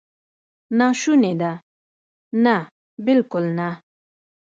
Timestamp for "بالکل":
3.05-3.45